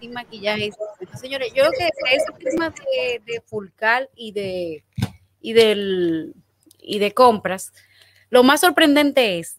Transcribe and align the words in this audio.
Sin 0.00 0.12
maquillaje. 0.12 0.70
Señores, 1.20 1.52
yo 1.54 1.64
creo 1.64 1.72
que 1.72 1.90
ese 2.14 2.32
tema 2.38 2.70
de, 2.70 3.22
de 3.24 3.40
Fulcal 3.40 4.08
y 4.14 4.32
de, 4.32 4.84
y, 5.40 5.52
del, 5.52 6.34
y 6.78 6.98
de 6.98 7.12
compras, 7.12 7.72
lo 8.30 8.42
más 8.42 8.60
sorprendente 8.60 9.38
es 9.38 9.58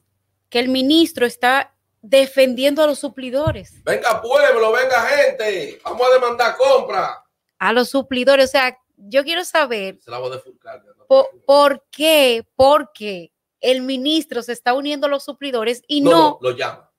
que 0.49 0.59
el 0.59 0.69
ministro 0.69 1.25
está 1.25 1.75
defendiendo 2.01 2.83
a 2.83 2.87
los 2.87 2.99
suplidores. 2.99 3.83
Venga 3.83 4.21
pueblo, 4.21 4.71
venga 4.71 5.01
gente, 5.01 5.79
vamos 5.83 6.07
a 6.09 6.13
demandar 6.13 6.55
compra. 6.57 7.23
A 7.57 7.73
los 7.73 7.89
suplidores, 7.89 8.45
o 8.45 8.51
sea, 8.51 8.77
yo 8.95 9.23
quiero 9.23 9.43
saber 9.43 9.99
Se 10.01 10.11
la 10.11 10.19
voy 10.19 10.31
a 10.31 10.35
defulcar, 10.35 10.83
no 10.83 11.05
por, 11.05 11.27
por 11.45 11.85
qué, 11.91 12.47
por 12.55 12.91
qué 12.93 13.31
el 13.61 13.81
ministro 13.81 14.41
se 14.41 14.53
está 14.53 14.73
uniendo 14.73 15.07
a 15.07 15.09
los 15.09 15.23
suplidores 15.23 15.83
y 15.87 16.01
no... 16.01 16.11
no 16.11 16.39
lo 16.41 16.51
llama. 16.51 16.91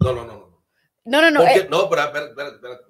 No, 0.00 0.12
no, 0.12 0.24
no, 0.24 0.32
no. 0.34 0.47
No, 1.08 1.20
no, 1.22 1.30
no. 1.30 1.40
Porque, 1.40 1.58
eh, 1.60 1.66
no, 1.70 1.88
pero 1.88 2.02
espérate, 2.02 2.30
espérate, 2.30 2.54
espérate. 2.56 2.84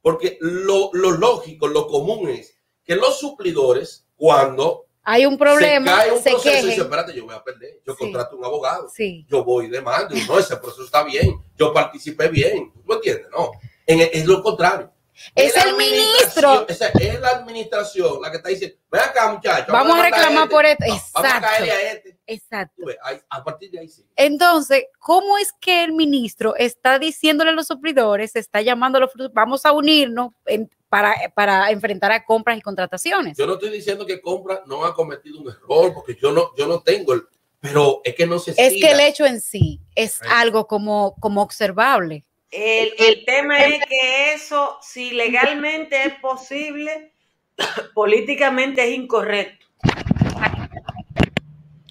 Porque 0.00 0.36
lo, 0.40 0.90
lo 0.94 1.12
lógico, 1.12 1.68
lo 1.68 1.86
común 1.86 2.28
es 2.28 2.58
que 2.84 2.96
los 2.96 3.18
suplidores, 3.20 4.06
cuando 4.16 4.86
hay 5.04 5.26
un 5.26 5.36
problema, 5.38 5.90
se 5.92 5.96
cae 6.02 6.12
un 6.12 6.22
se 6.22 6.30
proceso 6.30 6.48
y 6.48 6.52
quejen. 6.52 6.70
dice, 6.70 6.82
espérate, 6.82 7.14
yo 7.14 7.24
voy 7.24 7.34
a 7.34 7.42
perder. 7.42 7.80
Yo 7.86 7.92
Sí. 7.94 7.98
contrato 8.00 8.36
un 8.36 8.44
abogado. 8.44 8.88
Sí. 8.88 9.26
Yo 9.28 9.44
voy 9.44 9.68
de 9.68 9.80
mando. 9.80 10.14
No, 10.28 10.38
ese 10.38 10.56
proceso 10.56 10.84
está 10.84 11.02
bien. 11.04 11.40
Yo 11.56 11.72
participé 11.72 12.28
bien. 12.28 12.72
¿Tú 12.86 12.92
entiendes? 12.94 13.26
No. 13.30 13.50
En, 13.86 14.00
es 14.12 14.26
lo 14.26 14.42
contrario. 14.42 14.91
Es 15.34 15.56
el 15.56 15.76
ministro. 15.76 16.66
Es 16.68 17.20
la 17.20 17.28
administración 17.28 18.20
la 18.22 18.30
que 18.30 18.38
está 18.38 18.48
diciendo, 18.48 18.76
ven 18.90 19.00
acá, 19.02 19.32
muchachos. 19.32 19.66
Vamos 19.72 19.98
a 19.98 20.02
reclamar 20.02 20.44
este. 20.44 20.54
por 20.54 20.64
esto. 20.66 20.84
No, 20.86 20.94
Vamos 20.94 21.04
a 21.14 21.20
Exacto. 21.36 21.46
caerle 21.48 21.72
a 21.72 21.92
este. 21.92 22.18
Exacto. 22.26 22.74
Tú 22.78 22.86
ves, 22.86 22.96
ahí- 23.02 23.20
a 23.28 23.44
partir 23.44 23.70
de 23.70 23.80
ahí 23.80 23.88
sí. 23.88 24.06
Entonces, 24.16 24.84
¿cómo 24.98 25.38
es 25.38 25.52
que 25.60 25.84
el 25.84 25.92
ministro 25.92 26.54
está 26.56 26.98
diciéndole 26.98 27.50
a 27.50 27.54
los 27.54 27.66
suplidores, 27.66 28.36
está 28.36 28.60
llamando 28.62 28.98
a 28.98 29.00
los 29.02 29.10
vamos 29.32 29.66
a 29.66 29.72
unirnos 29.72 30.30
en- 30.46 30.70
para, 30.88 31.14
para 31.34 31.70
enfrentar 31.70 32.12
a 32.12 32.24
compras 32.24 32.56
y 32.58 32.62
contrataciones? 32.62 33.36
Yo 33.36 33.46
no 33.46 33.54
estoy 33.54 33.70
diciendo 33.70 34.06
que 34.06 34.20
compra 34.20 34.62
no 34.66 34.84
ha 34.84 34.94
cometido 34.94 35.40
un 35.40 35.48
error, 35.48 35.92
porque 35.94 36.16
yo 36.20 36.32
no, 36.32 36.54
yo 36.56 36.66
no 36.66 36.82
tengo 36.82 37.12
el, 37.14 37.22
pero 37.60 38.00
es 38.04 38.14
que 38.14 38.26
no 38.26 38.38
se 38.38 38.50
Es 38.52 38.72
que 38.74 38.90
el 38.92 39.00
hecho 39.00 39.24
en 39.24 39.40
sí 39.40 39.80
es 39.94 40.20
Right. 40.20 40.32
algo 40.32 40.66
como, 40.66 41.14
como 41.20 41.42
observable. 41.42 42.24
El, 42.52 42.92
el 42.98 43.24
tema 43.24 43.64
es 43.64 43.82
que 43.86 44.34
eso, 44.34 44.78
si 44.82 45.12
legalmente 45.12 46.04
es 46.04 46.14
posible, 46.20 47.14
políticamente 47.94 48.84
es 48.84 48.94
incorrecto. 48.94 49.66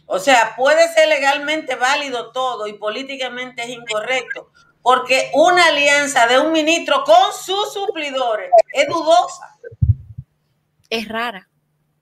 O 0.06 0.20
sea, 0.20 0.54
puede 0.56 0.94
ser 0.94 1.08
legalmente 1.08 1.76
válido 1.76 2.32
todo 2.32 2.68
y 2.68 2.74
políticamente 2.74 3.64
es 3.64 3.70
incorrecto, 3.70 4.52
porque 4.84 5.32
una 5.34 5.66
alianza 5.66 6.28
de 6.28 6.38
un 6.38 6.52
ministro 6.52 7.04
con 7.06 7.34
sus 7.34 7.74
suplidores 7.74 8.52
es 8.74 8.88
dudosa. 8.88 9.58
Es 10.90 11.08
rara. 11.08 11.50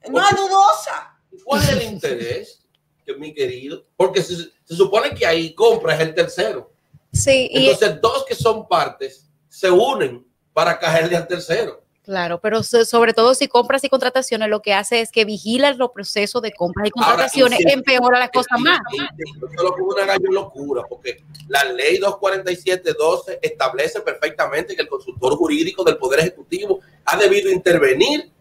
No 0.09 0.19
es 0.19 0.35
dudosa. 0.35 1.17
¿Cuál 1.45 1.61
es 1.61 1.69
el 1.69 1.83
interés, 1.93 2.67
que 3.05 3.13
mi 3.13 3.33
querido? 3.33 3.85
Porque 3.95 4.21
se, 4.21 4.35
se 4.35 4.75
supone 4.75 5.15
que 5.15 5.25
ahí 5.25 5.53
compra 5.53 5.93
es 5.93 6.01
el 6.01 6.13
tercero. 6.13 6.73
Sí, 7.11 7.49
y 7.51 7.69
Entonces, 7.69 7.99
dos 8.01 8.25
que 8.27 8.35
son 8.35 8.67
partes 8.67 9.27
se 9.47 9.69
unen 9.71 10.25
para 10.53 10.77
caerle 10.77 11.15
al 11.15 11.27
tercero. 11.27 11.83
claro, 12.03 12.39
pero 12.41 12.63
so- 12.63 12.85
sobre 12.85 13.13
todo 13.13 13.35
si 13.35 13.47
compras 13.47 13.83
y 13.83 13.89
contrataciones, 13.89 14.49
lo 14.49 14.61
que 14.63 14.73
hace 14.73 14.99
es 15.01 15.11
que 15.11 15.25
vigila 15.25 15.71
los 15.73 15.91
procesos 15.91 16.41
de 16.41 16.51
compras 16.51 16.87
y 16.87 16.91
contrataciones, 16.91 17.59
empeora 17.67 18.17
las 18.19 18.31
cosas 18.31 18.59
más. 18.59 18.79
y- 18.91 18.97
y 19.01 19.29
Esto 19.29 19.63
lo 19.63 19.75
es 19.75 19.81
una 19.95 20.05
gallo 20.05 20.31
locura, 20.31 20.83
porque 20.89 21.23
la 21.47 21.63
ley 21.65 21.99
247.12 21.99 23.39
establece 23.41 24.01
perfectamente 24.01 24.75
que 24.75 24.81
el 24.81 24.87
consultor 24.87 25.35
jurídico 25.35 25.83
del 25.83 25.97
Poder 25.97 26.21
Ejecutivo 26.21 26.79
ha 27.05 27.15
debido 27.17 27.51
intervenir 27.51 28.31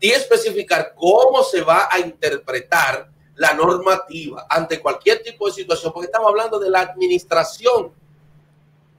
y 0.00 0.10
especificar 0.10 0.94
cómo 0.94 1.42
se 1.42 1.62
va 1.62 1.88
a 1.90 1.98
interpretar 1.98 3.10
la 3.34 3.54
normativa 3.54 4.46
ante 4.48 4.80
cualquier 4.80 5.22
tipo 5.22 5.46
de 5.46 5.52
situación, 5.52 5.92
porque 5.92 6.06
estamos 6.06 6.28
hablando 6.28 6.58
de 6.58 6.70
la 6.70 6.80
administración. 6.80 7.92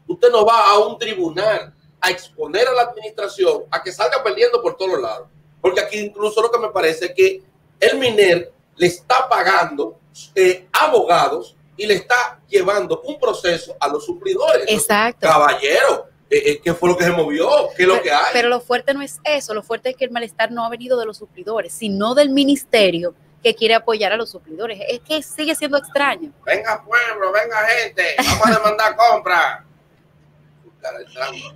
Usted 0.08 0.32
no 0.32 0.46
va 0.46 0.72
a 0.72 0.80
un 0.80 0.98
tribunal 0.98 1.74
a 2.00 2.10
exponer 2.10 2.68
a 2.68 2.74
la 2.74 2.84
administración 2.84 3.64
a 3.72 3.82
que 3.82 3.92
salga 3.92 4.24
perdiendo 4.24 4.62
por 4.62 4.78
todos 4.78 5.02
lados. 5.02 5.28
Porque 5.62 5.82
aquí 5.82 6.00
incluso 6.00 6.42
lo 6.42 6.52
que 6.52 6.60
me 6.60 6.70
parece 6.70 7.06
es 7.06 7.14
que 7.14 7.42
el 7.80 7.98
MINER 7.98 8.52
le 8.76 8.88
está 8.88 9.28
pagando 9.28 10.00
eh, 10.36 10.68
abogados 10.72 11.56
y 11.76 11.86
le 11.86 11.96
está 11.96 12.40
llevando 12.48 13.02
un 13.02 13.20
proceso 13.20 13.76
a 13.80 13.88
los 13.88 14.06
suplidores. 14.06 14.66
Exacto. 14.68 15.28
Caballero, 15.28 16.08
eh, 16.30 16.44
eh, 16.46 16.62
¿qué 16.64 16.74
fue 16.74 16.90
lo 16.90 16.98
que 16.98 17.04
se 17.04 17.12
movió? 17.12 17.50
¿Qué 17.76 17.84
es 17.84 17.88
lo 17.88 18.02
que 18.02 18.12
hay? 18.12 18.34
Pero 18.34 18.50
lo 18.50 18.60
fuerte 18.60 18.94
no 18.94 19.02
es 19.02 19.20
eso, 19.24 19.54
lo 19.54 19.64
fuerte 19.64 19.90
es 19.90 19.96
que 19.96 20.06
el 20.06 20.12
malestar 20.12 20.52
no 20.52 20.66
ha 20.66 20.70
venido 20.70 21.00
de 21.00 21.06
los 21.06 21.18
suplidores, 21.18 21.74
sino 21.74 22.16
del 22.16 22.30
ministerio 22.30 23.14
que 23.44 23.54
quiere 23.54 23.76
apoyar 23.76 24.12
a 24.12 24.18
los 24.18 24.32
suplidores. 24.32 24.80
Es 24.90 25.00
que 25.02 25.22
sigue 25.22 25.56
siendo 25.56 25.78
extraño. 25.78 26.34
Venga 26.46 26.84
pueblo, 26.84 27.32
venga 27.32 27.58
gente, 27.68 28.16
vamos 28.18 28.48
a 28.48 28.52
demandar 28.52 28.96
compra. 28.96 29.67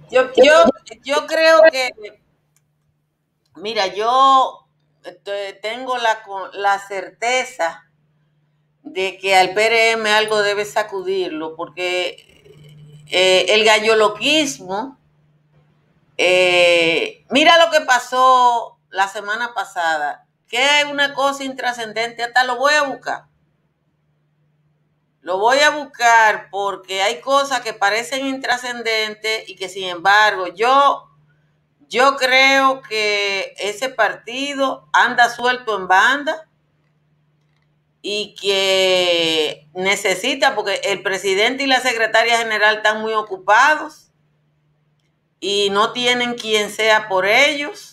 Yo, 0.09 0.31
yo, 0.35 0.65
yo 1.03 1.27
creo 1.27 1.61
que, 1.71 1.91
mira, 3.55 3.87
yo 3.87 4.67
este, 5.03 5.53
tengo 5.53 5.97
la, 5.97 6.23
la 6.53 6.79
certeza 6.79 7.87
de 8.83 9.17
que 9.17 9.35
al 9.35 9.53
PRM 9.53 10.05
algo 10.07 10.41
debe 10.41 10.65
sacudirlo, 10.65 11.55
porque 11.55 12.43
eh, 13.07 13.45
el 13.49 13.63
galloloquismo, 13.63 14.97
eh, 16.17 17.25
mira 17.29 17.63
lo 17.63 17.71
que 17.71 17.81
pasó 17.81 18.77
la 18.89 19.07
semana 19.07 19.53
pasada, 19.53 20.27
que 20.47 20.57
hay 20.57 20.91
una 20.91 21.13
cosa 21.13 21.43
intrascendente, 21.43 22.23
hasta 22.23 22.43
lo 22.43 22.57
voy 22.57 22.73
a 22.73 22.83
buscar. 22.83 23.30
Lo 25.21 25.37
voy 25.37 25.59
a 25.59 25.69
buscar 25.69 26.49
porque 26.49 27.03
hay 27.03 27.21
cosas 27.21 27.61
que 27.61 27.73
parecen 27.73 28.25
intrascendentes 28.25 29.47
y 29.47 29.55
que 29.55 29.69
sin 29.69 29.87
embargo 29.87 30.47
yo, 30.47 31.09
yo 31.87 32.17
creo 32.17 32.81
que 32.81 33.53
ese 33.57 33.89
partido 33.89 34.89
anda 34.93 35.29
suelto 35.29 35.77
en 35.77 35.87
banda 35.87 36.47
y 38.01 38.33
que 38.33 39.67
necesita, 39.73 40.55
porque 40.55 40.81
el 40.85 41.03
presidente 41.03 41.63
y 41.63 41.67
la 41.67 41.79
secretaria 41.79 42.39
general 42.39 42.77
están 42.77 43.01
muy 43.01 43.13
ocupados 43.13 44.11
y 45.39 45.69
no 45.71 45.91
tienen 45.91 46.35
quien 46.35 46.69
sea 46.71 47.07
por 47.07 47.25
ellos. 47.25 47.90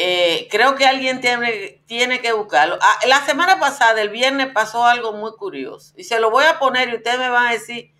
Eh, 0.00 0.46
creo 0.48 0.76
que 0.76 0.86
alguien 0.86 1.20
tiene, 1.20 1.82
tiene 1.86 2.20
que 2.20 2.32
buscarlo. 2.32 2.78
Ah, 2.80 3.00
la 3.08 3.20
semana 3.26 3.58
pasada, 3.58 4.00
el 4.00 4.10
viernes, 4.10 4.46
pasó 4.54 4.84
algo 4.84 5.12
muy 5.12 5.32
curioso. 5.32 5.92
Y 5.96 6.04
se 6.04 6.20
lo 6.20 6.30
voy 6.30 6.44
a 6.44 6.60
poner 6.60 6.88
y 6.88 6.94
ustedes 6.94 7.18
me 7.18 7.28
van 7.28 7.48
a 7.48 7.50
decir 7.50 7.90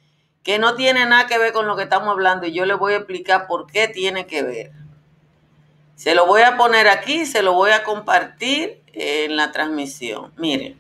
que 0.45 0.61
no 0.61 0.77
tiene 0.77 1.07
nada 1.07 1.27
que 1.27 1.39
ver 1.39 1.53
con 1.53 1.67
lo 1.67 1.75
que 1.75 1.83
estamos 1.83 2.11
hablando 2.11 2.47
y 2.47 2.53
yo 2.53 2.67
les 2.67 2.79
voy 2.79 2.93
a 2.93 2.99
explicar 2.99 3.49
por 3.49 3.67
qué 3.67 3.89
tiene 3.89 4.29
que 4.29 4.45
ver. 4.45 4.71
Se 5.97 6.15
lo 6.15 6.25
voy 6.25 6.43
a 6.43 6.57
poner 6.57 6.87
aquí, 6.87 7.27
se 7.27 7.43
lo 7.43 7.55
voy 7.55 7.73
a 7.73 7.83
compartir 7.83 8.81
en 8.93 9.35
la 9.35 9.51
transmisión. 9.51 10.33
Miren. 10.37 10.79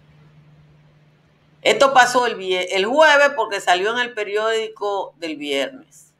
Esto 1.62 1.92
pasó 1.92 2.26
el, 2.26 2.40
el 2.40 2.86
jueves 2.86 3.30
porque 3.34 3.60
salió 3.60 3.90
en 3.90 3.98
el 3.98 4.14
periódico 4.14 5.14
del 5.16 5.34
viernes. 5.34 6.14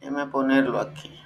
Déjame 0.00 0.24
ponerlo 0.28 0.80
aquí. 0.80 1.25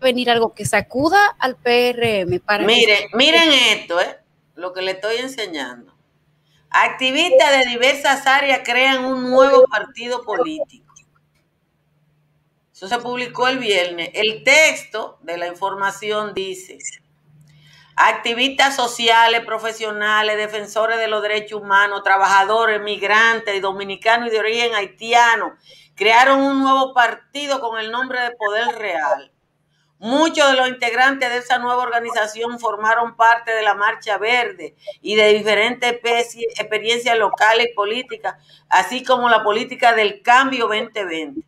Venir 0.00 0.30
algo 0.30 0.54
que 0.54 0.64
sacuda 0.64 1.36
al 1.38 1.56
PRM 1.56 2.40
para 2.40 2.60
que- 2.60 2.72
Miren, 2.72 3.08
miren 3.14 3.52
esto, 3.52 4.00
¿eh? 4.00 4.18
lo 4.54 4.72
que 4.72 4.82
le 4.82 4.92
estoy 4.92 5.16
enseñando. 5.16 5.94
Activistas 6.70 7.50
de 7.58 7.66
diversas 7.70 8.26
áreas 8.26 8.60
crean 8.64 9.04
un 9.04 9.28
nuevo 9.30 9.64
partido 9.64 10.22
político. 10.24 10.94
Eso 12.72 12.88
se 12.88 12.98
publicó 12.98 13.48
el 13.48 13.58
viernes. 13.58 14.10
El 14.14 14.42
texto 14.44 15.18
de 15.22 15.36
la 15.36 15.48
información 15.48 16.32
dice, 16.32 16.78
activistas 17.96 18.76
sociales, 18.76 19.44
profesionales, 19.44 20.36
defensores 20.36 20.98
de 20.98 21.08
los 21.08 21.20
derechos 21.22 21.60
humanos, 21.60 22.02
trabajadores, 22.02 22.80
migrantes, 22.80 23.60
dominicanos 23.60 24.28
y 24.28 24.30
de 24.30 24.38
origen 24.38 24.74
haitiano, 24.74 25.56
crearon 25.94 26.40
un 26.40 26.62
nuevo 26.62 26.94
partido 26.94 27.60
con 27.60 27.78
el 27.78 27.90
nombre 27.90 28.20
de 28.22 28.30
Poder 28.30 28.68
Real. 28.78 29.30
Muchos 30.02 30.50
de 30.50 30.56
los 30.56 30.66
integrantes 30.66 31.28
de 31.28 31.36
esa 31.36 31.58
nueva 31.58 31.82
organización 31.82 32.58
formaron 32.58 33.16
parte 33.16 33.50
de 33.52 33.60
la 33.60 33.74
Marcha 33.74 34.16
Verde 34.16 34.74
y 35.02 35.14
de 35.14 35.34
diferentes 35.34 36.00
experiencias 36.58 37.18
locales 37.18 37.68
y 37.70 37.74
políticas, 37.74 38.36
así 38.70 39.04
como 39.04 39.28
la 39.28 39.44
política 39.44 39.92
del 39.92 40.22
cambio 40.22 40.68
2020. 40.68 41.42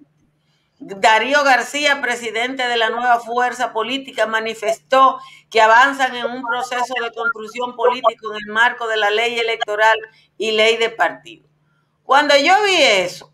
Darío 0.80 1.42
García, 1.44 2.02
presidente 2.02 2.68
de 2.68 2.76
la 2.76 2.90
nueva 2.90 3.20
fuerza 3.20 3.72
política, 3.72 4.26
manifestó 4.26 5.18
que 5.48 5.62
avanzan 5.62 6.14
en 6.14 6.26
un 6.26 6.42
proceso 6.42 6.92
de 7.02 7.10
construcción 7.10 7.74
político 7.74 8.34
en 8.34 8.40
el 8.46 8.52
marco 8.52 8.86
de 8.86 8.98
la 8.98 9.10
ley 9.10 9.38
electoral 9.38 9.96
y 10.36 10.50
ley 10.50 10.76
de 10.76 10.90
partido. 10.90 11.48
Cuando 12.02 12.36
yo 12.36 12.52
vi 12.64 12.82
eso, 12.82 13.32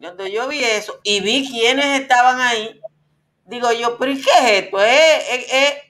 cuando 0.00 0.26
yo 0.26 0.48
vi 0.48 0.64
eso 0.64 0.98
y 1.04 1.20
vi 1.20 1.48
quiénes 1.48 2.00
estaban 2.00 2.40
ahí, 2.40 2.81
Digo 3.52 3.70
yo, 3.70 3.98
pero 3.98 4.12
¿y 4.12 4.22
qué 4.22 4.30
es 4.30 4.64
esto? 4.64 4.78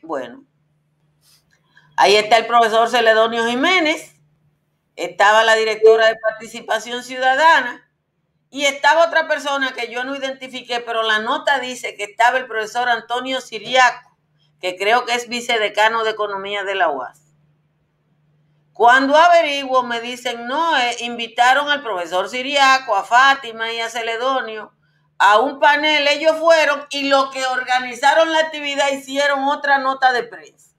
bueno, 0.02 0.44
ahí 1.96 2.16
está 2.16 2.38
el 2.38 2.46
profesor 2.46 2.90
Celedonio 2.90 3.46
Jiménez, 3.46 4.16
estaba 4.96 5.44
la 5.44 5.54
directora 5.54 6.08
de 6.08 6.16
participación 6.16 7.04
ciudadana 7.04 7.88
y 8.50 8.64
estaba 8.64 9.06
otra 9.06 9.28
persona 9.28 9.74
que 9.74 9.92
yo 9.92 10.02
no 10.02 10.16
identifiqué, 10.16 10.80
pero 10.80 11.04
la 11.04 11.20
nota 11.20 11.60
dice 11.60 11.94
que 11.94 12.02
estaba 12.02 12.38
el 12.38 12.48
profesor 12.48 12.88
Antonio 12.88 13.40
Siriaco, 13.40 14.18
que 14.60 14.76
creo 14.76 15.04
que 15.04 15.14
es 15.14 15.28
vicedecano 15.28 16.02
de 16.02 16.10
Economía 16.10 16.64
de 16.64 16.74
la 16.74 16.88
UAS. 16.90 17.32
Cuando 18.72 19.16
averiguo 19.16 19.84
me 19.84 20.00
dicen, 20.00 20.48
no, 20.48 20.76
eh, 20.78 20.96
invitaron 21.02 21.70
al 21.70 21.84
profesor 21.84 22.28
Siriaco, 22.28 22.96
a 22.96 23.04
Fátima 23.04 23.72
y 23.72 23.78
a 23.78 23.88
Celedonio 23.88 24.72
a 25.24 25.38
un 25.38 25.60
panel, 25.60 26.08
ellos 26.08 26.36
fueron 26.38 26.84
y 26.90 27.08
lo 27.08 27.30
que 27.30 27.46
organizaron 27.46 28.32
la 28.32 28.40
actividad 28.40 28.90
hicieron 28.90 29.44
otra 29.44 29.78
nota 29.78 30.12
de 30.12 30.24
prensa. 30.24 30.74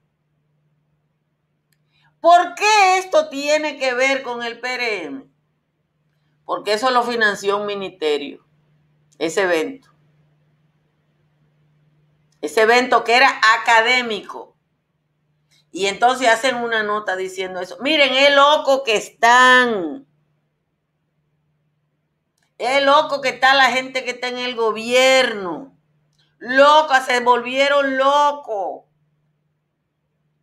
¿Por 2.19 2.53
qué 2.53 2.97
esto 2.97 3.29
tiene 3.29 3.77
que 3.77 3.93
ver 3.93 4.21
con 4.21 4.43
el 4.43 4.59
PRM? 4.59 5.31
Porque 6.43 6.73
eso 6.73 6.91
lo 6.91 7.03
financió 7.03 7.55
un 7.55 7.65
ministerio, 7.67 8.45
ese 9.17 9.43
evento. 9.43 9.87
Ese 12.41 12.63
evento 12.63 13.05
que 13.05 13.15
era 13.15 13.39
académico. 13.61 14.57
Y 15.71 15.85
entonces 15.85 16.27
hacen 16.27 16.57
una 16.57 16.83
nota 16.83 17.15
diciendo 17.15 17.61
eso. 17.61 17.77
Miren, 17.79 18.13
es 18.13 18.35
loco 18.35 18.83
que 18.83 18.97
están. 18.97 20.05
Es 22.63 22.81
loco 22.81 23.19
que 23.19 23.27
está 23.27 23.53
la 23.53 23.71
gente 23.71 24.05
que 24.05 24.11
está 24.11 24.29
en 24.29 24.37
el 24.37 24.55
gobierno. 24.55 25.77
Locas, 26.37 27.05
se 27.07 27.19
volvieron 27.19 27.97
locos. 27.97 28.85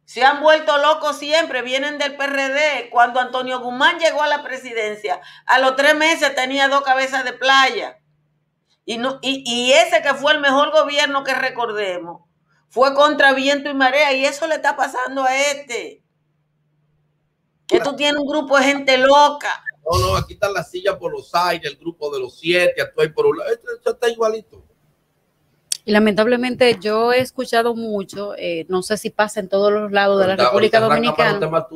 Se 0.04 0.22
han 0.22 0.42
vuelto 0.42 0.76
locos 0.76 1.16
siempre, 1.16 1.62
vienen 1.62 1.96
del 1.96 2.16
PRD. 2.16 2.90
Cuando 2.90 3.20
Antonio 3.20 3.60
Guzmán 3.60 3.98
llegó 3.98 4.22
a 4.22 4.28
la 4.28 4.42
presidencia, 4.42 5.18
a 5.46 5.58
los 5.60 5.76
tres 5.76 5.94
meses 5.94 6.34
tenía 6.34 6.68
dos 6.68 6.82
cabezas 6.82 7.24
de 7.24 7.32
playa. 7.32 7.98
Y, 8.84 8.98
no, 8.98 9.18
y, 9.22 9.72
ese 9.72 10.02
que 10.02 10.12
fue 10.12 10.34
el 10.34 10.40
mejor 10.40 10.72
gobierno 10.72 11.24
que 11.24 11.32
recordemos, 11.32 12.28
fue 12.68 12.94
contra 12.94 13.32
viento 13.32 13.70
y 13.70 13.74
marea. 13.74 14.12
Y 14.12 14.26
eso 14.26 14.46
le 14.46 14.56
está 14.56 14.76
pasando 14.76 15.24
a 15.24 15.34
este. 15.34 16.04
Que 17.66 17.80
tú 17.80 17.96
tienes 17.96 18.20
un 18.20 18.28
grupo 18.28 18.58
de 18.58 18.64
gente 18.64 18.98
loca. 18.98 19.64
No, 19.90 19.98
no, 19.98 20.16
aquí 20.16 20.34
está 20.34 20.50
la 20.50 20.62
silla 20.62 20.98
por 20.98 21.12
los 21.12 21.34
aires, 21.34 21.70
el 21.70 21.76
grupo 21.76 22.10
de 22.14 22.20
los 22.20 22.38
siete, 22.38 22.74
estoy 22.76 23.08
por 23.08 23.26
un 23.26 23.38
lado. 23.38 23.50
Esto, 23.50 23.90
está 23.90 24.08
igualito. 24.08 24.62
Y 25.84 25.92
lamentablemente 25.92 26.78
yo 26.80 27.12
he 27.12 27.20
escuchado 27.20 27.74
mucho, 27.74 28.34
eh, 28.36 28.66
no 28.68 28.82
sé 28.82 28.96
si 28.96 29.10
pasa 29.10 29.40
en 29.40 29.48
todos 29.48 29.72
los 29.72 29.90
lados 29.90 30.20
de 30.20 30.26
la 30.28 30.36
República 30.36 30.78
Dominicana, 30.78 31.66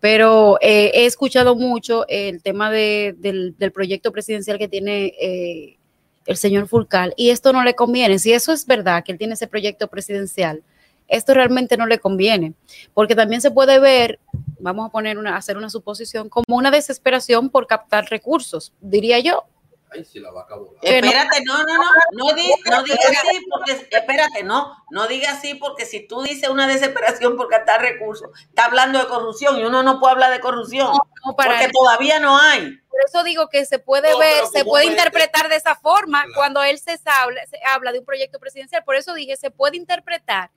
pero 0.00 0.58
eh, 0.60 0.92
he 0.94 1.06
escuchado 1.06 1.56
mucho 1.56 2.06
el 2.08 2.42
tema 2.42 2.70
del, 2.70 3.54
proyecto 3.74 4.12
presidencial 4.12 4.58
que 4.58 4.68
tiene 4.68 5.14
eh, 5.20 5.78
el 6.26 6.36
señor 6.36 6.68
Fulcal 6.68 7.14
y 7.16 7.30
esto 7.30 7.52
no 7.52 7.64
le 7.64 7.74
conviene. 7.74 8.18
Si 8.18 8.32
eso 8.32 8.52
es 8.52 8.66
verdad, 8.66 9.02
que 9.02 9.12
él 9.12 9.18
tiene 9.18 9.34
ese 9.34 9.48
proyecto 9.48 9.88
presidencial, 9.88 10.62
esto 11.08 11.34
realmente 11.34 11.76
no 11.76 11.86
le 11.86 11.98
conviene, 11.98 12.52
porque 12.94 13.16
también 13.16 13.40
se 13.40 13.50
puede 13.50 13.80
ver, 13.80 14.20
vamos 14.58 14.88
a 14.88 14.90
poner 14.90 15.18
una, 15.18 15.36
hacer 15.36 15.56
una 15.56 15.70
suposición, 15.70 16.28
como 16.28 16.56
una 16.56 16.70
desesperación 16.70 17.50
por 17.50 17.66
captar 17.66 18.06
recursos, 18.06 18.72
diría 18.80 19.18
yo. 19.18 19.46
Ay, 19.90 20.04
si 20.04 20.20
la 20.20 20.30
vaca 20.30 20.54
Espérate, 20.82 21.42
no, 21.46 21.56
no, 21.58 21.64
no, 21.64 21.84
no, 22.12 22.34
digas 22.34 23.00
así, 23.24 23.46
porque, 23.48 23.88
espérate, 23.90 24.42
no, 24.42 24.76
no 24.90 25.06
digas 25.06 25.38
así, 25.38 25.54
porque 25.54 25.86
si 25.86 26.06
tú 26.06 26.22
dices 26.22 26.50
una 26.50 26.66
desesperación 26.66 27.36
por 27.38 27.48
captar 27.48 27.80
recursos, 27.80 28.28
está 28.48 28.66
hablando 28.66 28.98
de 28.98 29.06
corrupción 29.06 29.58
y 29.58 29.64
uno 29.64 29.82
no 29.82 29.98
puede 29.98 30.12
hablar 30.12 30.30
de 30.30 30.40
corrupción, 30.40 30.92
porque 31.34 31.70
todavía 31.72 32.20
no 32.20 32.38
hay. 32.38 32.78
Por 32.90 33.00
eso 33.06 33.22
digo 33.22 33.48
que 33.48 33.64
se 33.64 33.78
puede 33.78 34.14
ver, 34.18 34.46
se 34.52 34.64
puede 34.64 34.84
interpretar 34.86 35.48
de 35.48 35.56
esa 35.56 35.74
forma 35.74 36.22
cuando 36.34 36.62
él 36.62 36.78
se 36.78 36.98
habla, 37.06 37.46
se 37.46 37.58
habla 37.64 37.92
de 37.92 38.00
un 38.00 38.04
proyecto 38.04 38.38
presidencial, 38.38 38.84
por 38.84 38.96
eso 38.96 39.14
dije, 39.14 39.36
se 39.36 39.50
puede 39.50 39.78
interpretar 39.78 40.50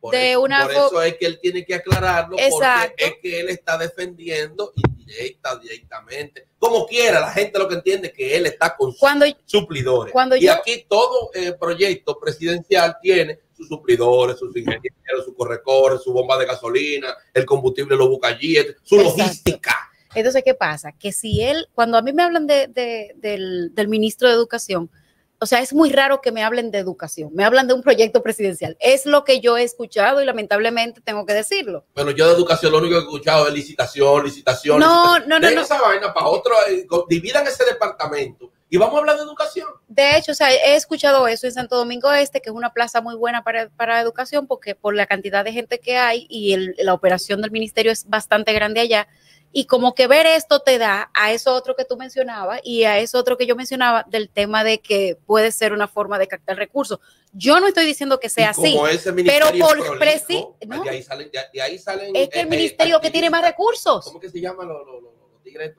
por 0.00 0.14
de 0.14 0.32
eso, 0.32 0.42
una 0.42 0.62
por 0.64 0.72
eso 0.72 1.02
es 1.02 1.16
que 1.16 1.26
él 1.26 1.38
tiene 1.40 1.64
que 1.64 1.74
aclararlo, 1.74 2.36
porque 2.36 2.94
es 2.96 3.14
que 3.20 3.40
él 3.40 3.48
está 3.48 3.76
defendiendo 3.76 4.72
indirecta, 4.74 5.56
directamente, 5.58 6.48
como 6.58 6.86
quiera, 6.86 7.20
la 7.20 7.30
gente 7.30 7.58
lo 7.58 7.68
que 7.68 7.76
entiende 7.76 8.08
es 8.08 8.14
que 8.14 8.36
él 8.36 8.46
está 8.46 8.76
con 8.76 8.92
cuando, 8.94 9.26
suplidores. 9.44 10.12
Cuando 10.12 10.36
y 10.36 10.48
aquí 10.48 10.84
todo 10.88 11.30
el 11.32 11.56
proyecto 11.56 12.18
presidencial 12.18 12.96
tiene 13.00 13.38
sus 13.56 13.68
suplidores, 13.68 14.38
sus 14.38 14.56
ingenieros, 14.56 15.24
su 15.24 15.34
correcorre, 15.34 15.98
su 15.98 16.12
bomba 16.12 16.36
de 16.38 16.46
gasolina, 16.46 17.14
el 17.32 17.44
combustible 17.44 17.96
lo 17.96 18.08
busca 18.08 18.28
allí, 18.28 18.56
su 18.82 18.96
logística. 18.96 19.74
Entonces, 20.14 20.42
¿qué 20.44 20.54
pasa? 20.54 20.92
Que 20.92 21.12
si 21.12 21.42
él, 21.42 21.68
cuando 21.74 21.96
a 21.96 22.02
mí 22.02 22.12
me 22.12 22.22
hablan 22.22 22.46
de, 22.46 22.68
del, 23.16 23.74
del 23.74 23.88
ministro 23.88 24.28
de 24.28 24.34
Educación, 24.34 24.90
o 25.40 25.46
sea, 25.46 25.60
es 25.60 25.72
muy 25.72 25.92
raro 25.92 26.20
que 26.20 26.32
me 26.32 26.42
hablen 26.42 26.70
de 26.70 26.78
educación, 26.78 27.30
me 27.32 27.44
hablan 27.44 27.68
de 27.68 27.74
un 27.74 27.82
proyecto 27.82 28.22
presidencial. 28.22 28.76
Es 28.80 29.06
lo 29.06 29.24
que 29.24 29.40
yo 29.40 29.56
he 29.56 29.62
escuchado 29.62 30.20
y 30.20 30.24
lamentablemente 30.24 31.00
tengo 31.00 31.24
que 31.26 31.34
decirlo. 31.34 31.84
Bueno, 31.94 32.10
yo 32.10 32.26
de 32.26 32.34
educación 32.34 32.72
lo 32.72 32.78
único 32.78 32.94
que 32.94 33.00
he 33.00 33.04
escuchado 33.04 33.46
es 33.46 33.54
licitación, 33.54 34.24
licitación. 34.24 34.80
No, 34.80 35.18
no, 35.20 35.38
no. 35.38 35.48
esa 35.48 35.80
vaina 35.80 36.12
para 36.12 36.26
otro, 36.26 36.54
eh, 36.68 36.86
dividan 37.08 37.46
ese 37.46 37.64
departamento 37.64 38.50
y 38.68 38.76
vamos 38.76 38.96
a 38.96 38.98
hablar 38.98 39.16
de 39.16 39.22
educación. 39.22 39.68
De 39.86 40.16
hecho, 40.16 40.32
o 40.32 40.34
sea, 40.34 40.52
he 40.52 40.74
escuchado 40.74 41.26
eso 41.28 41.46
en 41.46 41.52
Santo 41.52 41.76
Domingo 41.76 42.12
Este, 42.12 42.40
que 42.40 42.50
es 42.50 42.54
una 42.54 42.72
plaza 42.72 43.00
muy 43.00 43.14
buena 43.14 43.42
para, 43.42 43.68
para 43.70 44.00
educación 44.00 44.46
porque 44.46 44.74
por 44.74 44.94
la 44.94 45.06
cantidad 45.06 45.44
de 45.44 45.52
gente 45.52 45.78
que 45.78 45.96
hay 45.96 46.26
y 46.28 46.56
la 46.82 46.94
operación 46.94 47.40
del 47.40 47.50
ministerio 47.50 47.92
es 47.92 48.08
bastante 48.08 48.52
grande 48.52 48.80
allá 48.80 49.08
y 49.52 49.66
como 49.66 49.94
que 49.94 50.06
ver 50.06 50.26
esto 50.26 50.60
te 50.60 50.78
da 50.78 51.10
a 51.14 51.32
eso 51.32 51.54
otro 51.54 51.74
que 51.74 51.84
tú 51.84 51.96
mencionabas 51.96 52.60
y 52.62 52.84
a 52.84 52.98
eso 52.98 53.18
otro 53.18 53.36
que 53.36 53.46
yo 53.46 53.56
mencionaba 53.56 54.04
del 54.08 54.28
tema 54.28 54.64
de 54.64 54.78
que 54.78 55.16
puede 55.26 55.52
ser 55.52 55.72
una 55.72 55.88
forma 55.88 56.18
de 56.18 56.28
captar 56.28 56.56
recursos. 56.56 56.98
Yo 57.32 57.60
no 57.60 57.68
estoy 57.68 57.84
diciendo 57.84 58.20
que 58.20 58.28
sea 58.28 58.50
así, 58.50 58.78
pero 59.24 59.46
por 59.58 59.98
preciso, 59.98 60.56
¿no? 60.66 60.82
de, 60.82 60.90
ahí 60.90 61.02
salen, 61.02 61.30
de, 61.30 61.62
ahí 61.62 61.78
salen, 61.78 62.14
es 62.14 62.28
que 62.28 62.40
el 62.40 62.46
eh, 62.46 62.50
ministerio 62.50 63.00
que 63.00 63.10
tiene 63.10 63.30
más 63.30 63.42
recursos. 63.42 64.04
¿Cómo 64.04 64.20
que 64.20 64.30
se 64.30 64.40
llama 64.40 64.64
los, 64.64 64.86
los 64.86 65.42
tigres? 65.42 65.74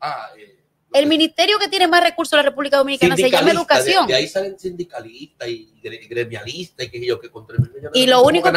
Ah, 0.00 0.30
eh, 0.36 0.61
el 0.92 1.06
ministerio 1.06 1.58
que 1.58 1.68
tiene 1.68 1.88
más 1.88 2.02
recursos 2.02 2.32
en 2.34 2.38
la 2.38 2.50
República 2.50 2.78
Dominicana 2.78 3.16
se 3.16 3.30
llama 3.30 3.50
educación. 3.50 4.06
De, 4.06 4.14
ahí 4.14 4.28
salen 4.28 4.58
sindicalistas 4.58 5.48
y 5.48 5.72
gremialistas 6.08 6.86
y 6.86 6.90
que 6.90 7.06
yo 7.06 7.20
que 7.20 7.30
contra 7.30 7.56
Y 7.94 8.06
lo 8.06 8.22
único, 8.22 8.50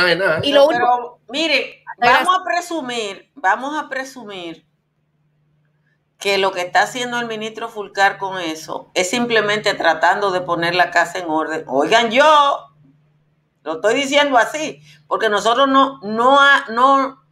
y 0.43 0.51
lo 0.51 0.67
único, 0.67 1.19
mire, 1.29 1.83
vamos 1.97 2.35
a 2.39 2.43
presumir, 2.43 3.31
vamos 3.35 3.81
a 3.81 3.89
presumir 3.89 4.65
que 6.17 6.37
lo 6.37 6.51
que 6.51 6.61
está 6.61 6.83
haciendo 6.83 7.19
el 7.19 7.27
ministro 7.27 7.69
Fulcar 7.69 8.17
con 8.17 8.39
eso 8.39 8.89
es 8.93 9.09
simplemente 9.09 9.73
tratando 9.73 10.31
de 10.31 10.41
poner 10.41 10.75
la 10.75 10.89
casa 10.91 11.19
en 11.19 11.29
orden. 11.29 11.65
Oigan, 11.67 12.11
yo 12.11 12.71
lo 13.63 13.73
estoy 13.73 13.95
diciendo 13.95 14.37
así, 14.37 14.81
porque 15.07 15.29
nosotros 15.29 15.67
no, 15.67 15.99
no, 16.01 16.37
no, 16.69 17.24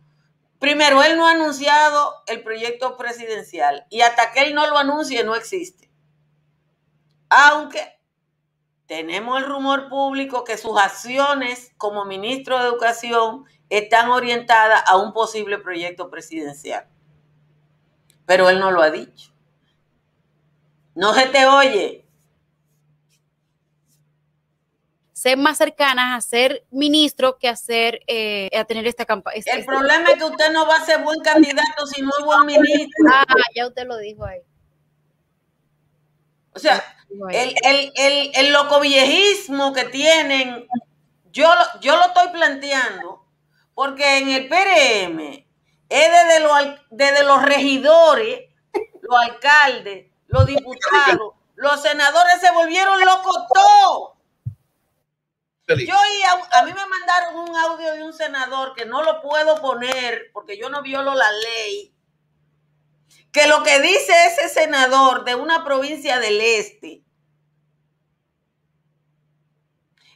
primero, 0.63 1.03
él 1.03 1.17
no 1.17 1.27
ha 1.27 1.31
anunciado 1.31 2.23
el 2.25 2.41
proyecto 2.41 2.95
presidencial 2.95 3.85
y 3.89 3.99
hasta 3.99 4.31
que 4.31 4.43
él 4.43 4.55
no 4.55 4.65
lo 4.65 4.77
anuncie 4.77 5.21
no 5.25 5.35
existe. 5.35 5.91
Aunque 7.27 7.99
tenemos 8.85 9.39
el 9.39 9.45
rumor 9.45 9.89
público 9.89 10.45
que 10.45 10.57
sus 10.57 10.79
acciones 10.79 11.73
como 11.75 12.05
ministro 12.05 12.57
de 12.57 12.69
Educación 12.69 13.43
están 13.67 14.09
orientadas 14.09 14.81
a 14.87 14.95
un 14.95 15.11
posible 15.11 15.57
proyecto 15.57 16.09
presidencial. 16.09 16.87
Pero 18.25 18.49
él 18.49 18.61
no 18.61 18.71
lo 18.71 18.81
ha 18.81 18.89
dicho. 18.89 19.33
No 20.95 21.13
se 21.13 21.25
te 21.25 21.45
oye. 21.45 22.02
Ser 25.23 25.37
más 25.37 25.57
cercanas 25.57 26.17
a 26.17 26.21
ser 26.27 26.65
ministro 26.69 27.37
que 27.39 27.47
a 27.47 27.55
ser 27.55 28.01
eh, 28.07 28.49
a 28.57 28.65
tener 28.65 28.85
esta 28.87 29.05
campaña. 29.05 29.41
El 29.45 29.63
problema 29.65 30.09
es 30.09 30.17
que 30.17 30.25
usted 30.25 30.51
no 30.51 30.67
va 30.67 30.75
a 30.75 30.85
ser 30.85 31.01
buen 31.01 31.19
candidato 31.21 31.87
si 31.87 32.01
no 32.01 32.09
es 32.19 32.25
buen 32.25 32.45
ministro. 32.45 33.05
Ah, 33.09 33.23
ya 33.55 33.67
usted 33.67 33.85
lo 33.87 33.97
dijo 33.97 34.25
ahí. 34.25 34.39
O 36.55 36.59
sea, 36.59 36.83
el, 37.31 37.55
el, 37.63 37.91
el, 37.95 38.31
el 38.35 38.51
locoviejismo 38.53 39.71
que 39.73 39.85
tienen, 39.85 40.67
yo, 41.31 41.47
lo- 41.55 41.79
yo 41.79 41.95
lo 41.95 42.07
estoy 42.07 42.27
planteando 42.29 43.25
porque 43.73 44.17
en 44.17 44.29
el 44.29 44.47
PRM 44.49 45.19
es 45.89 46.11
desde, 46.11 46.45
al- 46.51 46.85
desde 46.91 47.23
los 47.23 47.41
regidores, 47.43 48.49
los 49.01 49.19
alcaldes, 49.21 50.07
los 50.27 50.45
diputados, 50.45 51.33
los 51.55 51.81
senadores 51.81 52.39
se 52.41 52.51
volvieron 52.51 52.99
locos 53.05 53.37
todos. 53.53 53.72
Yo 55.67 55.75
oí 55.75 56.23
a, 56.23 56.59
a 56.59 56.65
mí 56.65 56.73
me 56.73 56.85
mandaron 56.85 57.37
un 57.37 57.55
audio 57.55 57.93
de 57.93 58.03
un 58.03 58.13
senador 58.13 58.73
que 58.75 58.85
no 58.85 59.01
lo 59.01 59.21
puedo 59.21 59.61
poner 59.61 60.29
porque 60.33 60.57
yo 60.57 60.69
no 60.69 60.81
violo 60.81 61.15
la 61.15 61.31
ley. 61.31 61.95
Que 63.31 63.47
lo 63.47 63.63
que 63.63 63.79
dice 63.79 64.13
ese 64.25 64.49
senador 64.49 65.23
de 65.23 65.35
una 65.35 65.63
provincia 65.63 66.19
del 66.19 66.41
este 66.41 67.03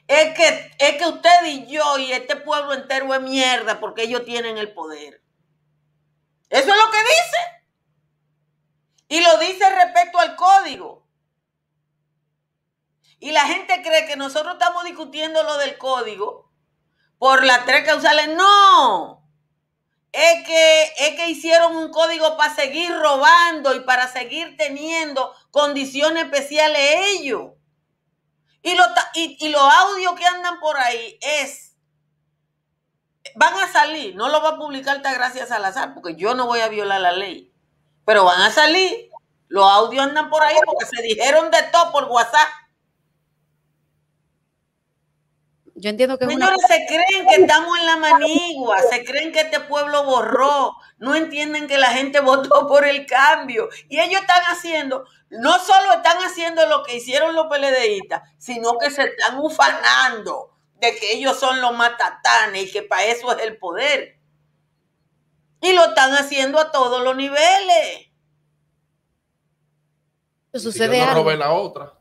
es 0.08 0.36
que, 0.36 0.72
es 0.80 0.98
que 0.98 1.06
usted 1.06 1.46
y 1.46 1.68
yo 1.68 1.98
y 1.98 2.14
este 2.14 2.38
pueblo 2.38 2.74
entero 2.74 3.14
es 3.14 3.22
mierda 3.22 3.80
porque 3.80 4.04
ellos 4.04 4.24
tienen 4.26 4.58
el 4.58 4.74
poder. 4.74 5.22
Eso 6.50 6.70
es 6.70 6.78
lo 6.78 6.92
que 6.92 7.00
dice. 7.00 7.38
Y 9.10 9.22
lo 9.22 9.38
dice 9.38 9.70
respecto 9.70 10.20
al 10.20 10.36
código. 10.36 11.07
Y 13.20 13.32
la 13.32 13.42
gente 13.48 13.82
cree 13.82 14.06
que 14.06 14.16
nosotros 14.16 14.54
estamos 14.54 14.84
discutiendo 14.84 15.44
lo 15.44 15.58
del 15.58 15.78
código 15.78 16.52
por 17.18 17.44
las 17.44 17.66
tres 17.66 17.86
causales. 17.86 18.30
No. 18.30 19.24
Es 20.12 20.46
que, 20.46 20.84
es 21.00 21.16
que 21.16 21.30
hicieron 21.30 21.76
un 21.76 21.92
código 21.92 22.38
para 22.38 22.54
seguir 22.56 22.92
robando 22.96 23.76
y 23.76 23.82
para 23.82 24.08
seguir 24.08 24.56
teniendo 24.58 25.34
condiciones 25.52 26.26
especiales 26.26 26.80
ellos. 27.18 27.52
Y, 28.62 28.76
lo, 28.76 28.84
y, 29.14 29.50
los 29.50 29.62
audios 29.62 30.14
que 30.14 30.26
andan 30.26 30.60
por 30.60 30.78
ahí 30.78 31.18
es, 31.22 31.76
van 33.36 33.54
a 33.54 33.72
salir, 33.72 34.16
no 34.16 34.30
lo 34.30 34.42
va 34.42 34.50
a 34.50 34.58
publicar 34.58 34.98
Altagracia 34.98 35.46
Salazar, 35.46 35.94
porque 35.94 36.16
yo 36.16 36.34
no 36.34 36.48
voy 36.48 36.60
a 36.62 36.68
violar 36.68 37.00
la 37.00 37.12
ley, 37.12 37.54
pero 38.04 38.26
van 38.26 38.42
a 38.42 38.52
salir, 38.52 39.10
los 39.48 39.64
audios 39.64 40.06
andan 40.06 40.30
por 40.30 40.44
ahí 40.44 40.58
porque 40.66 40.86
se 40.86 41.02
dijeron 41.02 41.50
de 41.52 41.64
todo 41.72 41.92
por 41.92 42.06
WhatsApp. 42.06 42.48
Yo 45.80 45.92
entiendo 45.92 46.18
que 46.18 46.26
es 46.26 46.36
una 46.36 46.48
Señores, 46.48 46.66
se 46.68 46.88
creen 46.88 47.28
que 47.28 47.36
estamos 47.36 47.78
en 47.78 47.86
la 47.86 47.98
manigua, 47.98 48.82
se 48.90 49.06
creen 49.06 49.32
que 49.32 49.42
este 49.42 49.60
pueblo 49.60 50.06
borró, 50.06 50.76
no 50.98 51.14
entienden 51.14 51.68
que 51.68 51.78
la 51.78 51.92
gente 51.92 52.20
votó 52.20 52.68
por 52.68 52.84
el 52.84 53.06
cambio. 53.06 53.70
Y 53.88 54.00
ellos 54.00 54.22
están 54.22 54.42
haciendo, 54.48 55.06
no 55.30 55.60
solo 55.60 55.94
están 55.94 56.18
haciendo 56.18 56.66
lo 56.66 56.82
que 56.84 56.96
hicieron 56.96 57.36
los 57.36 57.46
PLDistas, 57.46 58.24
sino 58.40 58.80
que 58.80 58.90
se 58.90 59.04
están 59.04 59.38
ufanando 59.38 60.58
de 60.80 60.96
que 60.96 61.14
ellos 61.14 61.40
son 61.40 61.62
los 61.62 61.76
matatanes 61.78 62.64
y 62.64 62.72
que 62.72 62.82
para 62.82 63.06
eso 63.06 63.32
es 63.38 63.44
el 63.44 63.58
poder. 63.58 64.18
Y 65.62 65.74
lo 65.74 65.86
están 65.90 66.12
haciendo 66.14 66.60
a 66.60 66.72
todos 66.72 67.04
los 67.04 67.16
niveles. 67.16 68.10
Si 70.54 70.60
sucede 70.60 70.98
yo 70.98 71.06
no 71.06 71.12
algo. 71.12 71.24
robé 71.24 71.38
la 71.38 71.52
otra, 71.52 71.94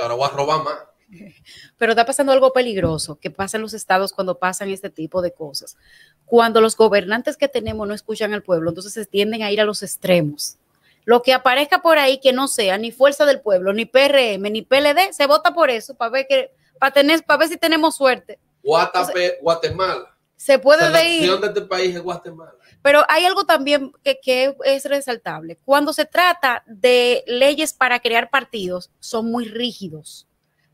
ahora 0.00 0.14
voy 0.14 0.24
a 0.24 0.28
robar 0.28 0.62
más. 0.62 0.91
Pero 1.78 1.92
está 1.92 2.06
pasando 2.06 2.32
algo 2.32 2.52
peligroso 2.52 3.18
que 3.18 3.30
pasa 3.30 3.56
en 3.56 3.62
los 3.62 3.74
estados 3.74 4.12
cuando 4.12 4.38
pasan 4.38 4.70
este 4.70 4.90
tipo 4.90 5.22
de 5.22 5.32
cosas. 5.32 5.76
Cuando 6.24 6.60
los 6.60 6.76
gobernantes 6.76 7.36
que 7.36 7.48
tenemos 7.48 7.86
no 7.86 7.94
escuchan 7.94 8.32
al 8.32 8.42
pueblo, 8.42 8.70
entonces 8.70 8.92
se 8.92 9.06
tienden 9.06 9.42
a 9.42 9.50
ir 9.50 9.60
a 9.60 9.64
los 9.64 9.82
extremos. 9.82 10.56
Lo 11.04 11.22
que 11.22 11.34
aparezca 11.34 11.82
por 11.82 11.98
ahí 11.98 12.18
que 12.20 12.32
no 12.32 12.46
sea 12.48 12.78
ni 12.78 12.92
Fuerza 12.92 13.26
del 13.26 13.40
Pueblo, 13.40 13.72
ni 13.72 13.86
PRM, 13.86 14.42
ni 14.42 14.62
PLD, 14.62 15.12
se 15.12 15.26
vota 15.26 15.52
por 15.52 15.68
eso 15.68 15.94
para 15.94 16.10
ver 16.10 16.26
que 16.28 16.52
para 16.78 16.92
tener 16.92 17.24
para 17.24 17.38
ver 17.38 17.48
si 17.48 17.56
tenemos 17.56 17.96
suerte. 17.96 18.38
Guatape, 18.62 19.38
Guatemala. 19.42 20.16
Se 20.36 20.58
puede 20.58 20.88
O 20.88 20.90
sea, 20.90 21.08
ir, 21.08 21.38
de 21.38 21.46
este 21.46 21.62
país 21.62 21.94
es 21.94 22.02
Guatemala. 22.02 22.54
pero 22.82 23.04
hay 23.08 23.24
algo 23.24 23.44
también 23.44 23.92
que, 24.02 24.18
que 24.20 24.56
es 24.64 24.84
resaltable. 24.86 25.58
Cuando 25.64 25.92
se 25.92 26.04
trata 26.04 26.64
de 26.66 27.22
leyes 27.26 27.72
para 27.72 28.00
crear 28.00 28.28
partidos, 28.30 28.90
son 28.98 29.30
muy 29.30 29.44
rígidos. 29.44 30.26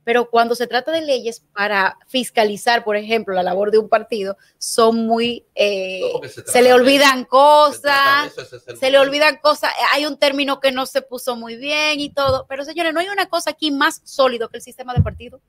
Pero 0.09 0.31
cuando 0.31 0.55
se 0.55 0.67
trata 0.67 0.91
de 0.91 1.03
leyes 1.03 1.45
para 1.53 1.99
fiscalizar, 2.07 2.83
por 2.83 2.97
ejemplo, 2.97 3.35
la 3.35 3.43
labor 3.43 3.71
de 3.71 3.77
un 3.77 3.91
partido, 3.91 4.38
son 4.57 5.07
muy... 5.07 5.45
eh, 5.55 6.00
No, 6.23 6.27
se 6.47 6.62
le 6.62 6.73
olvidan 6.73 7.19
Se 7.21 7.27
cosas, 7.27 8.38
eso, 8.38 8.59
se 8.59 8.91
le 8.91 8.97
momento. 8.97 9.00
olvidan 9.03 9.37
cosas. 9.37 9.71
Hay 9.93 10.07
un 10.07 10.17
término 10.17 10.61
que 10.61 10.73
no 10.73 10.87
se 10.87 11.03
puso 11.03 11.37
muy 11.37 11.57
bien 11.57 12.00
y 12.00 12.09
todo. 12.09 12.47
Pero 12.49 12.65
señores, 12.65 12.95
no 12.95 13.00
hay 13.00 13.09
una 13.11 13.29
cosa 13.29 13.50
aquí 13.50 13.71
más 13.71 14.00
sólido 14.03 14.49
que 14.49 14.57
el 14.57 14.62
sistema 14.62 14.95
de 14.95 15.03
partido. 15.03 15.43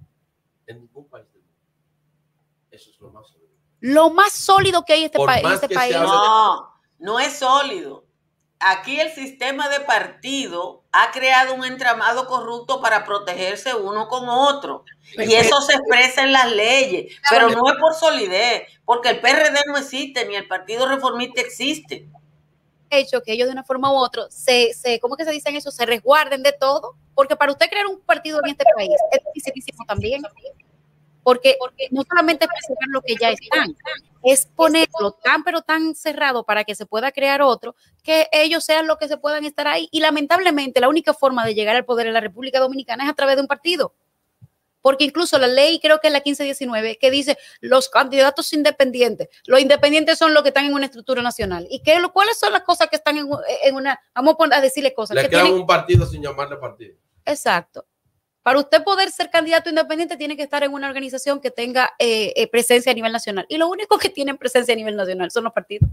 En 0.67 0.81
ningún 0.81 1.07
país 1.07 1.25
del 1.31 1.41
mundo. 1.41 1.55
Eso 2.69 2.89
es 2.91 2.99
lo 2.99 3.11
más 3.11 3.27
sólido. 3.29 3.49
Lo 3.79 4.09
más 4.09 4.33
sólido 4.33 4.83
que 4.83 4.91
hay 4.91 4.99
en 4.99 5.05
este, 5.05 5.17
Por 5.19 5.27
pa- 5.27 5.53
este 5.53 5.69
país. 5.69 5.95
No, 5.95 6.69
no 6.97 7.17
es 7.17 7.31
sólido. 7.39 8.03
Aquí 8.59 8.99
el 8.99 9.11
sistema 9.11 9.69
de 9.69 9.79
partido 9.79 10.83
ha 10.91 11.11
creado 11.11 11.53
un 11.53 11.63
entramado 11.63 12.27
corrupto 12.27 12.81
para 12.81 13.05
protegerse 13.05 13.73
uno 13.73 14.09
con 14.09 14.27
otro. 14.27 14.83
Y 15.17 15.33
eso 15.33 15.61
se 15.61 15.75
expresa 15.75 16.23
en 16.23 16.33
las 16.33 16.51
leyes, 16.51 17.15
pero 17.29 17.49
no 17.49 17.71
es 17.71 17.79
por 17.79 17.93
solidez, 17.93 18.63
porque 18.83 19.09
el 19.09 19.21
PRD 19.21 19.59
no 19.65 19.77
existe, 19.77 20.25
ni 20.25 20.35
el 20.35 20.47
Partido 20.47 20.87
Reformista 20.87 21.39
existe. 21.39 22.07
hecho 22.89 23.21
que 23.21 23.31
ellos 23.31 23.47
de 23.47 23.53
una 23.53 23.63
forma 23.63 23.91
u 23.93 23.95
otra 23.95 24.23
se, 24.29 24.73
se 24.73 24.99
¿cómo 24.99 25.15
que 25.15 25.23
se 25.23 25.31
dicen 25.31 25.55
eso? 25.55 25.71
Se 25.71 25.85
resguarden 25.85 26.43
de 26.43 26.51
todo, 26.51 26.95
porque 27.15 27.35
para 27.35 27.53
usted 27.53 27.69
crear 27.69 27.87
un 27.87 28.01
partido 28.01 28.39
en 28.43 28.51
este 28.51 28.65
país 28.75 28.91
es 29.11 29.21
dificilísimo 29.33 29.85
también, 29.85 30.21
porque, 31.23 31.55
porque 31.59 31.87
no 31.91 32.03
solamente 32.03 32.45
es 32.45 32.51
preservar 32.51 32.89
lo 32.89 33.01
que 33.01 33.15
ya 33.15 33.29
están, 33.29 33.75
es 34.23 34.45
ponerlo 34.47 35.11
tan 35.23 35.43
pero 35.43 35.61
tan 35.61 35.95
cerrado 35.95 36.43
para 36.43 36.63
que 36.63 36.75
se 36.75 36.85
pueda 36.85 37.11
crear 37.11 37.41
otro, 37.41 37.75
que 38.03 38.27
ellos 38.31 38.63
sean 38.65 38.87
los 38.87 38.97
que 38.97 39.07
se 39.07 39.17
puedan 39.17 39.45
estar 39.45 39.67
ahí. 39.67 39.87
Y 39.91 39.99
lamentablemente 40.01 40.79
la 40.79 40.89
única 40.89 41.13
forma 41.13 41.45
de 41.45 41.53
llegar 41.55 41.75
al 41.75 41.85
poder 41.85 42.07
en 42.07 42.13
la 42.13 42.19
República 42.21 42.59
Dominicana 42.59 43.03
es 43.05 43.09
a 43.09 43.13
través 43.13 43.35
de 43.35 43.41
un 43.41 43.47
partido. 43.47 43.93
Porque 44.81 45.03
incluso 45.03 45.37
la 45.37 45.47
ley, 45.47 45.79
creo 45.81 45.99
que 45.99 46.07
es 46.07 46.13
la 46.13 46.19
1519, 46.19 46.97
que 46.97 47.11
dice 47.11 47.37
los 47.59 47.89
candidatos 47.89 48.53
independientes. 48.53 49.27
Los 49.45 49.59
independientes 49.59 50.17
son 50.17 50.33
los 50.33 50.41
que 50.41 50.49
están 50.49 50.63
en 50.65 50.73
una 50.73 50.85
estructura 50.85 51.21
nacional. 51.21 51.67
¿Y 51.69 51.81
qué, 51.83 51.99
lo- 51.99 52.13
cuáles 52.13 52.39
son 52.39 52.53
las 52.53 52.61
cosas 52.63 52.87
que 52.87 52.95
están 52.95 53.17
en, 53.17 53.27
en 53.63 53.75
una... 53.75 53.99
Vamos 54.15 54.35
a, 54.35 54.37
poner- 54.37 54.57
a 54.57 54.61
decirle 54.61 54.93
cosas. 54.93 55.15
Le 55.15 55.23
que 55.23 55.27
crean 55.29 55.45
tienen- 55.47 55.61
un 55.61 55.67
partido 55.67 56.05
sin 56.05 56.23
llamarle 56.23 56.55
partido. 56.55 56.95
Exacto. 57.25 57.85
Para 58.49 58.61
usted 58.61 58.83
poder 58.83 59.11
ser 59.11 59.29
candidato 59.29 59.69
independiente 59.69 60.17
tiene 60.17 60.35
que 60.35 60.41
estar 60.41 60.63
en 60.63 60.73
una 60.73 60.87
organización 60.87 61.39
que 61.39 61.51
tenga 61.51 61.91
eh, 61.99 62.33
eh, 62.35 62.47
presencia 62.47 62.91
a 62.91 62.95
nivel 62.95 63.11
nacional. 63.11 63.45
Y 63.47 63.59
lo 63.59 63.67
único 63.67 63.99
que 63.99 64.09
tienen 64.09 64.39
presencia 64.39 64.73
a 64.73 64.75
nivel 64.75 64.95
nacional 64.95 65.29
son 65.29 65.43
los 65.43 65.53
partidos. 65.53 65.87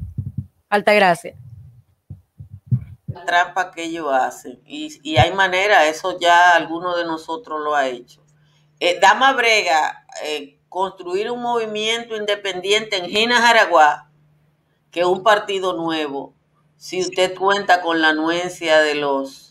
Alta 0.70 0.94
gracia. 0.94 1.36
La 3.08 3.26
trampa 3.26 3.70
que 3.72 3.84
ellos 3.84 4.06
hacen. 4.10 4.58
Y, 4.64 5.18
hay 5.18 5.34
manera, 5.34 5.86
eso 5.86 6.18
ya 6.18 6.56
alguno 6.56 6.96
de 6.96 7.04
nosotros 7.04 7.60
lo 7.62 7.74
ha 7.74 7.88
hecho. 7.88 8.24
Eh, 8.80 8.98
Dama 9.00 9.34
Brega, 9.34 10.06
eh, 10.24 10.58
construir 10.70 11.30
un 11.30 11.42
movimiento 11.42 12.16
independiente 12.16 12.96
en 12.96 13.10
Gina 13.10 13.36
Jaraguá, 13.42 14.10
que 14.90 15.00
es 15.00 15.06
un 15.06 15.22
partido 15.22 15.74
nuevo, 15.74 16.32
si 16.78 17.02
usted 17.02 17.34
cuenta 17.34 17.82
con 17.82 18.00
la 18.00 18.08
anuencia 18.08 18.78
de 18.78 18.94
los 18.94 19.45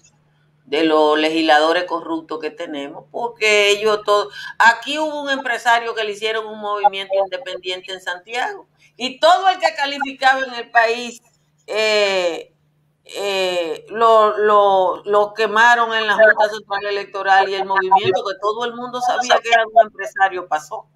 de 0.66 0.84
los 0.84 1.18
legisladores 1.20 1.86
corruptos 1.86 2.40
que 2.40 2.52
tenemos, 2.52 3.06
porque 3.12 3.70
ellos 3.70 4.02
todos, 4.04 4.34
aquí 4.58 4.98
hubo 5.00 5.22
un 5.22 5.30
empresario 5.30 5.94
que 5.96 6.04
le 6.04 6.12
hicieron 6.14 6.48
un 6.48 6.60
movimiento 6.60 7.14
independiente 7.24 7.94
en 7.94 8.02
Santiago, 8.02 8.68
y 8.98 9.20
todo 9.20 9.50
el 9.50 9.60
que 9.60 9.74
calificaba 9.76 10.42
en 10.42 10.54
el 10.56 10.72
país 10.72 11.22
eh, 11.68 12.54
eh, 13.06 13.86
lo, 13.90 14.38
lo, 14.38 15.04
lo 15.06 15.34
quemaron 15.34 15.94
en 15.94 16.08
la 16.08 16.16
Junta 16.16 16.50
Central 16.50 16.86
Electoral 16.88 17.50
y 17.50 17.54
el 17.56 17.66
movimiento 17.66 18.24
que 18.26 18.40
todo 18.42 18.66
el 18.66 18.74
mundo 18.74 19.00
sabía 19.02 19.40
que 19.42 19.50
era 19.50 19.64
un 19.68 19.86
empresario 19.86 20.48
pasó. 20.48 20.88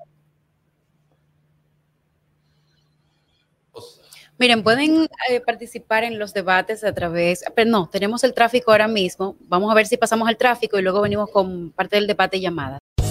O 3.72 3.82
sea, 3.82 4.28
Miren, 4.39 4.63
pueden 4.63 5.10
eh, 5.29 5.41
participar 5.46 6.05
en 6.05 6.17
los 6.17 6.34
debates 6.34 6.86
a 6.86 6.93
través, 6.93 7.43
pero 7.55 7.69
no, 7.69 7.89
tenemos 7.89 8.24
el 8.24 8.34
tráfico 8.34 8.72
ahora 8.72 8.88
mismo. 8.88 9.36
Vamos 9.41 9.69
a 9.69 9.75
ver 9.75 9.86
si 9.86 9.98
pasamos 9.98 10.29
al 10.29 10.38
tráfico 10.38 10.79
y 10.79 10.81
luego 10.81 11.01
venimos 11.01 11.29
con 11.29 11.72
parte 11.72 11.98
del 11.98 12.08
debate 12.08 12.38
y 12.38 12.41
llamada. 12.41 12.79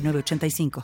906985. 0.00 0.70